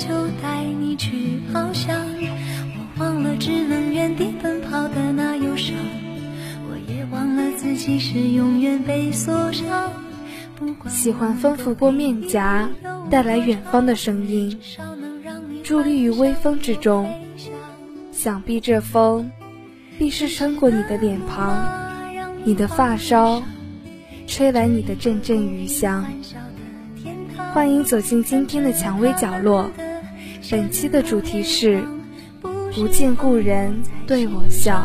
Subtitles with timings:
[0.00, 0.08] 就
[0.42, 5.76] 带你去翱翔，我忘了只能原地奔跑的那忧伤，
[6.70, 9.92] 我也忘了自己是永远被锁上。
[10.88, 12.66] 喜欢丰富过面颊，
[13.10, 14.58] 带来远方的声音，
[15.62, 17.12] 伫立于微风之中。
[18.10, 19.30] 想必这风，
[19.98, 21.62] 必是穿过你的脸庞，
[22.42, 23.42] 你的发梢，
[24.26, 26.06] 吹来你的阵阵余香。
[27.52, 29.70] 欢迎走进今天的蔷薇角落，
[30.50, 31.80] 本期的主题是
[32.74, 34.84] 不见故人对我笑。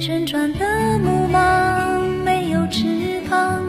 [0.00, 3.63] 旋转的木马没有翅膀。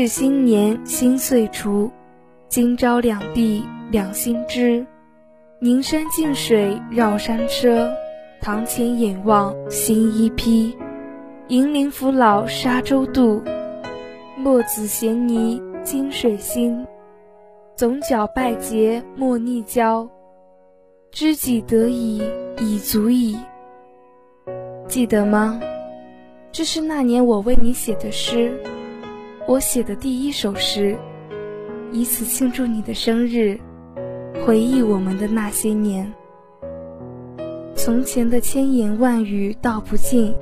[0.00, 1.90] 是新年新岁除，
[2.48, 4.86] 今朝两地两心知。
[5.58, 7.92] 宁山净水绕山车，
[8.40, 10.72] 堂前眼望新衣披。
[11.48, 13.42] 银铃扶老沙洲渡，
[14.44, 16.86] 落子衔泥金水新。
[17.74, 20.08] 总角拜节莫逆交，
[21.10, 22.22] 知己得已
[22.60, 23.36] 已足矣。
[24.86, 25.60] 记得吗？
[26.52, 28.56] 这是那年我为你写的诗。
[29.48, 30.94] 我写的第一首诗，
[31.90, 33.58] 以此庆祝你的生日，
[34.44, 36.12] 回忆我们的那些年。
[37.74, 40.34] 从前的千言万语道不尽，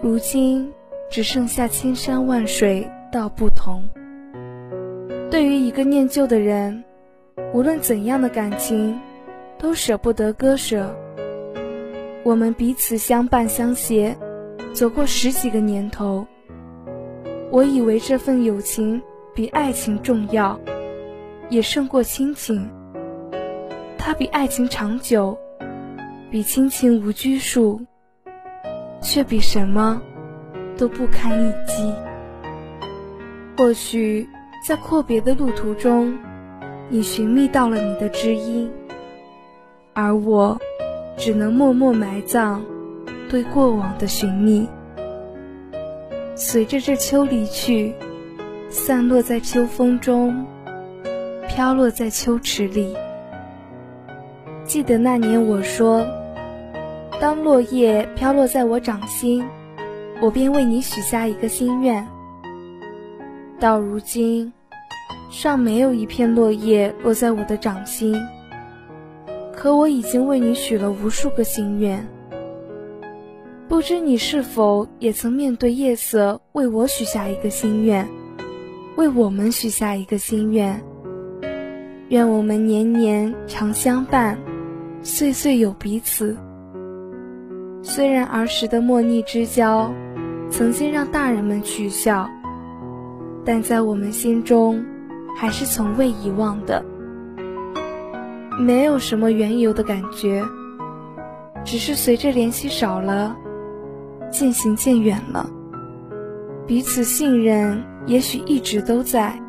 [0.00, 0.72] 如今
[1.10, 3.84] 只剩下千山万水道不同。
[5.30, 6.82] 对于一个念旧的人，
[7.52, 8.98] 无论怎样的感情，
[9.58, 10.96] 都舍不得割舍。
[12.24, 14.16] 我们彼此相伴相携，
[14.72, 16.26] 走过十几个年头。
[17.50, 19.00] 我以为这份友情
[19.34, 20.60] 比爱情重要，
[21.48, 22.68] 也胜过亲情。
[23.96, 25.38] 它比爱情长久，
[26.30, 27.80] 比亲情无拘束，
[29.00, 30.00] 却比什么
[30.76, 31.92] 都不堪一击。
[33.56, 34.28] 或许
[34.66, 36.18] 在阔别的路途中，
[36.90, 38.70] 你寻觅到了你的知音，
[39.94, 40.60] 而我
[41.16, 42.62] 只能默默埋葬
[43.30, 44.68] 对过往的寻觅。
[46.40, 47.92] 随着这秋离去，
[48.70, 50.46] 散落在秋风中，
[51.48, 52.96] 飘落在秋池里。
[54.64, 56.06] 记得那年我说，
[57.20, 59.44] 当落叶飘落在我掌心，
[60.20, 62.06] 我便为你许下一个心愿。
[63.58, 64.52] 到如今，
[65.32, 68.16] 尚没有一片落叶落在我的掌心，
[69.52, 72.06] 可我已经为你许了无数个心愿。
[73.78, 78.08] 不知你是否也曾面对夜色，为我许下一个心愿，
[78.96, 80.82] 为我们许下一个心愿。
[82.08, 84.36] 愿我们年年常相伴，
[85.00, 86.36] 岁岁有彼此。
[87.80, 89.94] 虽然儿时的莫逆之交，
[90.50, 92.28] 曾经让大人们取笑，
[93.44, 94.84] 但在我们心中，
[95.36, 96.84] 还是从未遗忘的。
[98.58, 100.44] 没有什么缘由的感觉，
[101.64, 103.36] 只是随着联系少了。
[104.30, 105.48] 渐行渐远了，
[106.66, 109.40] 彼此信任也许一直都在，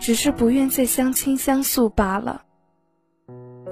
[0.00, 2.42] 只是不愿再相亲相诉罢了。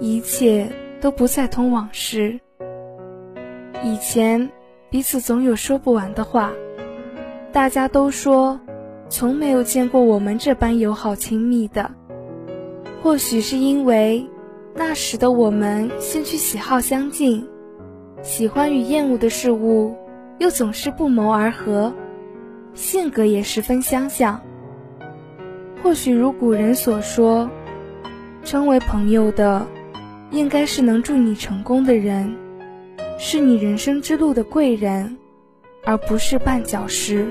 [0.00, 2.40] 一切都不再通往事。
[3.82, 4.50] 以前
[4.90, 6.52] 彼此总有说不完的话，
[7.52, 8.58] 大家都说，
[9.08, 11.90] 从没有见过我们这般友好亲密的。
[13.02, 14.26] 或许是因为
[14.74, 17.46] 那时的我们兴趣喜好相近，
[18.22, 19.94] 喜欢与厌恶的事物。
[20.38, 21.92] 又总是不谋而合，
[22.74, 24.40] 性格也十分相像。
[25.82, 27.48] 或许如古人所说，
[28.42, 29.66] 称为朋友的，
[30.30, 32.34] 应该是能助你成功的人，
[33.18, 35.16] 是你人生之路的贵人，
[35.84, 37.26] 而不是绊脚石。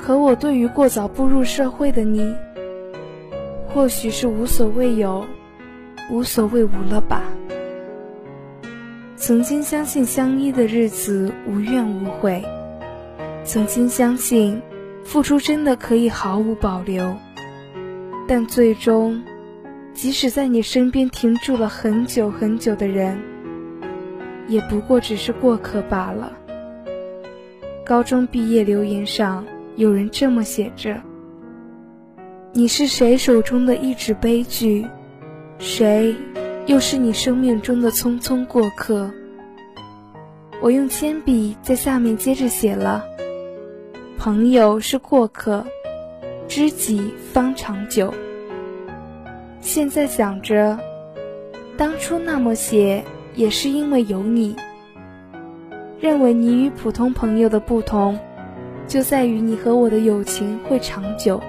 [0.00, 2.34] 可我对于过早步入社会的你，
[3.66, 5.24] 或许是无所谓有，
[6.10, 7.22] 无所谓无了吧。
[9.18, 12.44] 曾经相信相依的日子无怨无悔，
[13.44, 14.60] 曾经相信
[15.04, 17.16] 付出真的可以毫无保留，
[18.28, 19.24] 但最终
[19.94, 23.18] 即使在你身边停住了很久很久的人，
[24.48, 26.32] 也不过只是过客罢了。
[27.86, 29.46] 高中毕业留言上
[29.76, 31.00] 有人这么写着
[32.52, 34.86] ：“你是谁手中的一纸悲剧，
[35.58, 36.14] 谁
[36.66, 39.10] 又是你生命中的匆匆过客？”
[40.60, 43.04] 我用铅笔在下面接着写了
[44.18, 45.64] ：“朋友是过客，
[46.48, 48.12] 知己方长久。”
[49.60, 50.78] 现在想着，
[51.76, 53.04] 当初那么写，
[53.34, 54.56] 也是因为有你。
[56.00, 58.18] 认为你与普通朋友的不同，
[58.86, 61.42] 就在于你和我的友情会长久，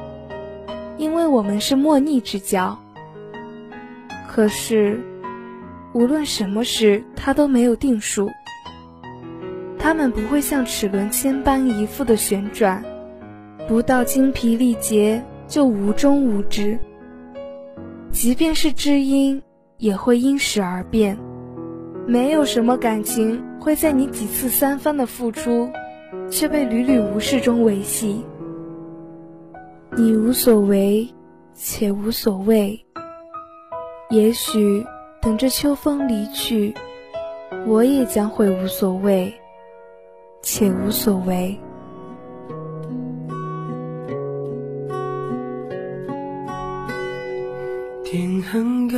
[0.98, 2.78] 因为我们是莫逆之交。
[4.38, 5.02] 可是，
[5.94, 8.30] 无论什么事，它都没有定数。
[9.80, 12.86] 它们不会像齿轮千般一复的旋转，
[13.68, 16.78] 不到精疲力竭就无终无止。
[18.12, 19.42] 即便是知音，
[19.80, 21.18] 也会因时而变。
[22.06, 25.68] 没有什么感情会在你几次三番的付出，
[26.30, 28.24] 却被屡屡无视中维系。
[29.98, 31.10] 你无所为，
[31.56, 32.84] 且无所谓。
[34.10, 34.86] 也许
[35.22, 36.74] 等着秋风离去，
[37.66, 39.34] 我也将会无所谓，
[40.42, 41.60] 且无所谓。
[48.06, 48.98] 天很高，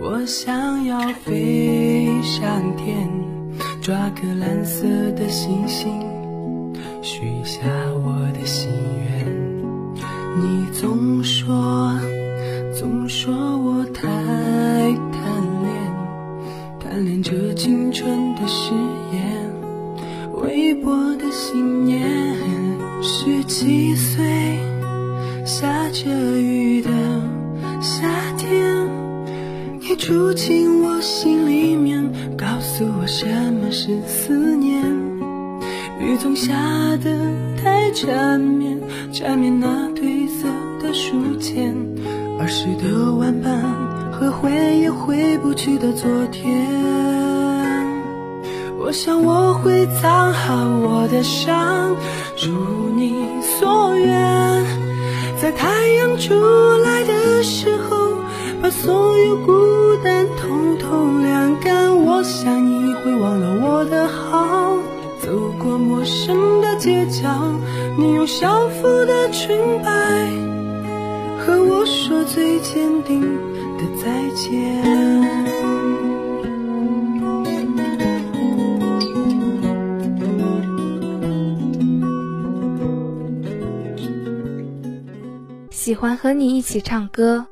[0.00, 3.10] 我想要飞上天，
[3.82, 4.86] 抓个蓝色
[5.16, 6.00] 的星星，
[7.02, 8.70] 许下我的心
[9.10, 9.26] 愿。
[10.40, 11.98] 你总说，
[12.78, 14.12] 总说我太贪
[15.64, 15.74] 恋，
[16.78, 18.72] 贪恋这青春的誓
[19.12, 19.52] 言，
[20.40, 22.08] 微薄的信念。
[23.02, 24.60] 十七岁。
[25.44, 26.08] 下着
[26.40, 26.90] 雨的
[27.80, 28.86] 夏天，
[29.80, 34.84] 你住进我心里面，告诉我什么是思念。
[35.98, 36.54] 雨总下
[37.02, 37.10] 得
[37.60, 38.78] 太缠绵，
[39.12, 40.46] 缠绵那褪色
[40.80, 41.74] 的书签，
[42.38, 43.60] 儿时的玩伴
[44.12, 46.66] 和回也回不去的昨天。
[48.78, 51.94] 我想我会藏好我的伤，
[52.36, 54.64] 如你所愿。
[55.36, 55.68] 在太
[55.98, 56.34] 阳出
[56.84, 58.14] 来的时候，
[58.62, 61.96] 把所有孤单统统晾干。
[62.04, 64.76] 我想你会忘了我的好，
[65.20, 67.28] 走过陌生的街角，
[67.96, 69.90] 你用校服的裙摆
[71.48, 74.84] 和我说最坚定的再见。
[85.70, 87.46] 喜欢和你一起唱歌，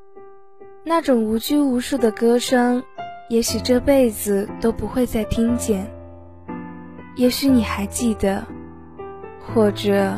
[0.84, 2.82] 那种无拘无束的歌声，
[3.30, 5.90] 也许这辈子都不会再听见。
[7.16, 8.44] 也许你还记得，
[9.40, 10.12] 或者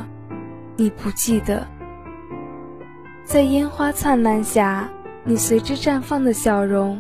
[0.77, 1.65] 你不记得，
[3.29, 4.89] 在烟花灿烂下，
[5.23, 6.99] 你随之绽放的笑容。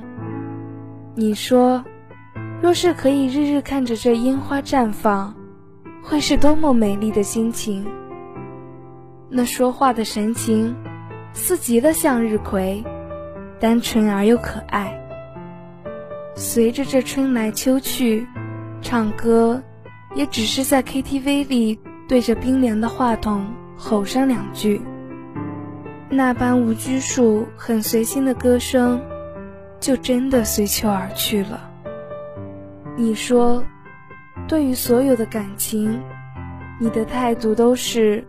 [1.15, 1.83] 你说，
[2.61, 5.35] 若是可以日日看着这烟花绽放，
[6.03, 7.87] 会是多么美丽的心情。
[9.31, 10.77] 那说话的神情。
[11.33, 12.83] 似极了向日葵，
[13.61, 14.99] 单纯而又可爱。
[16.35, 18.27] 随着这春来秋去，
[18.83, 19.63] 唱歌
[20.15, 24.81] 也只是在 KTV 里对着冰凉的话筒吼上两句。
[26.11, 29.01] 那般无拘束、很随心的歌声，
[29.79, 31.69] 就真的随秋而去了。
[32.97, 33.63] 你说，
[34.47, 36.01] 对于所有的感情，
[36.81, 38.27] 你的态度都是：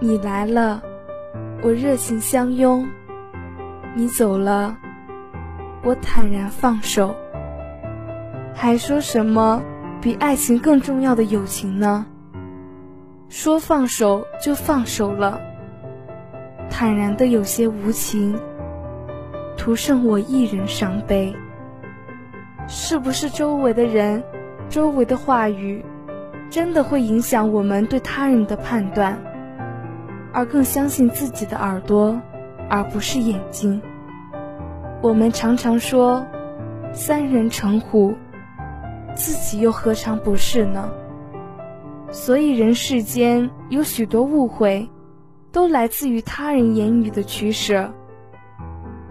[0.00, 0.82] 你来了。
[1.62, 2.86] 我热情相拥，
[3.94, 4.76] 你走了，
[5.82, 7.14] 我坦然放手。
[8.52, 9.62] 还说什么
[10.00, 12.04] 比爱情更重要的友情呢？
[13.28, 15.40] 说放手就放手了，
[16.70, 18.38] 坦然的有些无情，
[19.56, 21.34] 徒剩我一人伤悲。
[22.68, 24.22] 是不是周围的人、
[24.68, 25.84] 周围的话语，
[26.50, 29.18] 真的会影响我们对他人的判断？
[30.32, 32.20] 而更相信自己的耳朵，
[32.68, 33.80] 而不是眼睛。
[35.00, 36.26] 我们常常说
[36.92, 38.14] “三人成虎”，
[39.14, 40.90] 自己又何尝不是呢？
[42.10, 44.88] 所以人世间有许多误会，
[45.56, 47.90] 都来自于他人言语的取舍。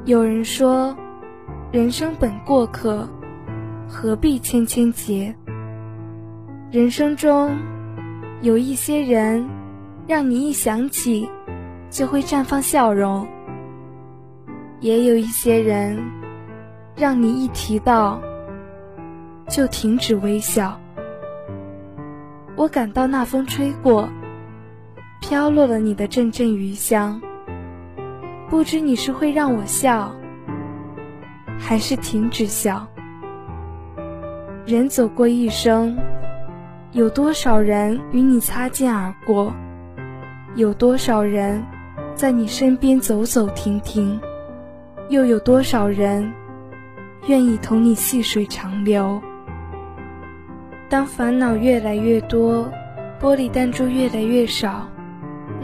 [0.06, 0.96] 有人说
[1.74, 3.10] ：“人生本过客，
[3.90, 5.36] 何必千千结？”
[6.70, 7.58] 人生中
[8.44, 9.50] 有一些人。
[10.08, 11.28] 让你一想起，
[11.90, 13.28] 就会绽放笑容。
[14.82, 15.98] 也有一些人，
[16.96, 18.22] 让你一提到
[19.50, 20.80] 就停止微笑。
[22.56, 24.08] 我感到那风吹过，
[25.28, 27.20] 飘落了你的阵阵余香。
[28.48, 30.16] 不知你是会让我笑，
[31.58, 32.88] 还是停止笑？
[34.68, 35.98] 人走过一生，
[36.92, 39.52] 有多少人与你擦肩而过？
[40.54, 41.66] 有多少人
[42.14, 44.22] 在你身边走走停停？
[45.10, 46.32] 又有多少人
[47.26, 49.20] 愿意同你细水长流？
[50.88, 52.72] 当烦恼越来越多，
[53.20, 54.88] 玻璃弹珠越来越少，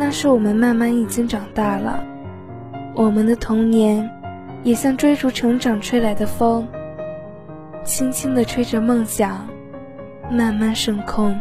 [0.01, 2.03] 那是我们慢慢已经长大了。
[2.95, 4.09] 我们的童年，
[4.63, 6.67] 也像追逐成长吹来的风，
[7.83, 9.47] 轻轻地吹着梦想，
[10.27, 11.39] 慢慢升空。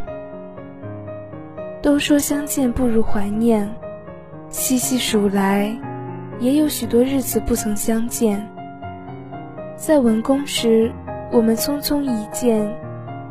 [1.80, 3.66] 都说相见不如怀念，
[4.50, 5.74] 细细数来，
[6.38, 8.46] 也有许多日子不曾相见。
[9.74, 10.92] 在文宫时，
[11.32, 12.70] 我们匆匆一见，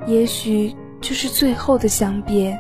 [0.08, 2.60] 也许就是最后的相别。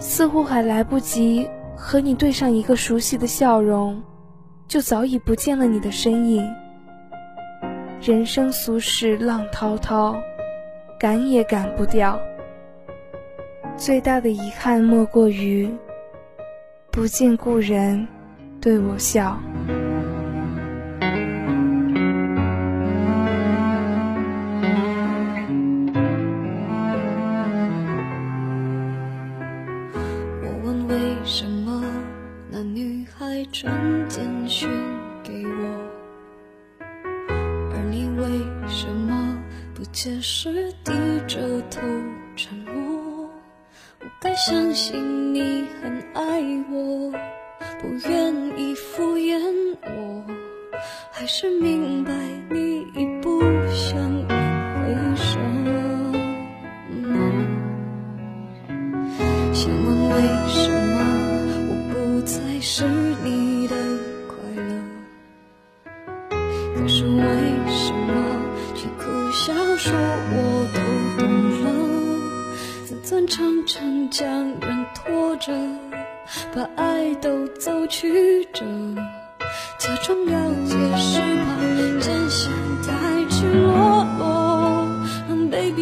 [0.00, 4.02] 似乎还来不及和你对上一个熟悉的笑容。
[4.66, 6.48] 就早已不见了你的身影。
[8.00, 10.16] 人生俗世浪滔滔，
[10.96, 12.16] 赶也赶不掉。
[13.76, 15.68] 最大的遗憾莫过于
[16.92, 18.06] 不见故人
[18.60, 19.36] 对我笑。
[51.20, 52.10] 还是明白
[52.50, 53.09] 你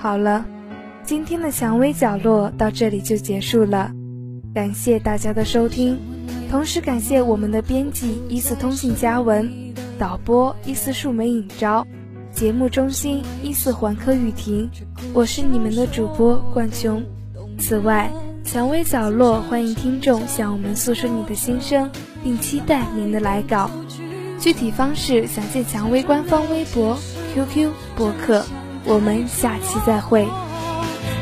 [0.00, 0.46] 好了，
[1.04, 3.92] 今天的蔷薇角落到这里就结束了，
[4.54, 5.98] 感谢大家的收听，
[6.50, 9.52] 同时感谢我们的编辑依次通信嘉文，
[9.98, 11.86] 导播依次树梅影昭，
[12.32, 14.70] 节目中心依次环科雨婷，
[15.12, 17.04] 我是你们的主播冠琼。
[17.58, 18.10] 此外，
[18.42, 21.90] 蔷薇角落欢迎听众向我们诉说你的心声，
[22.24, 23.70] 并期待您的来稿。
[24.38, 26.96] 具体方式详见蔷薇官方微博、
[27.34, 28.46] QQ、博客。
[28.92, 30.26] 我们下期再会。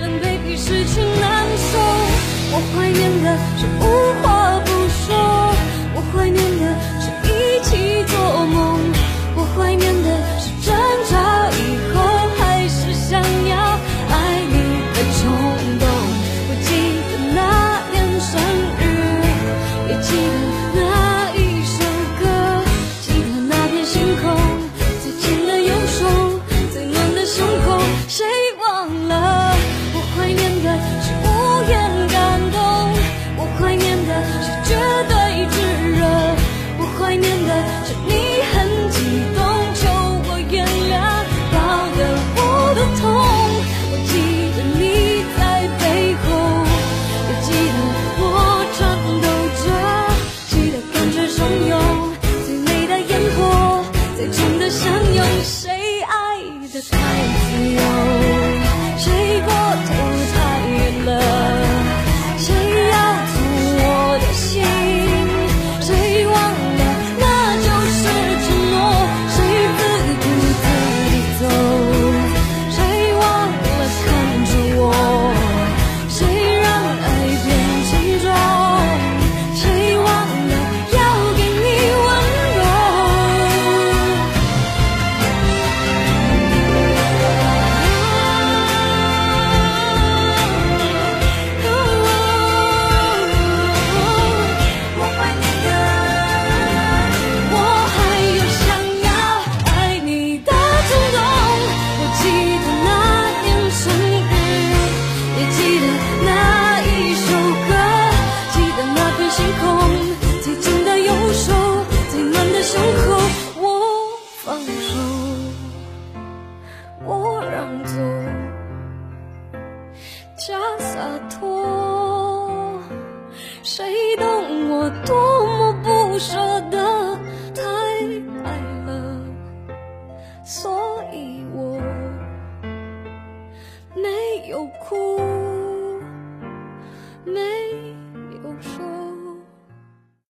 [0.00, 1.78] 让 baby 失去难受，
[2.50, 3.84] 我怀念的是无
[4.22, 5.12] 话不说，
[5.94, 6.64] 我怀念的
[6.98, 8.56] 是一起做梦，
[9.36, 10.07] 我怀念的